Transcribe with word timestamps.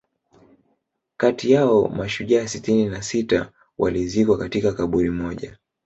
kati 1.17 1.51
yao 1.51 1.87
mashujaa 1.89 2.47
sitini 2.47 2.85
na 2.85 3.01
sita 3.01 3.51
walizikwa 3.77 4.37
katika 4.37 4.73
kaburi 4.73 5.09
moja 5.09 5.57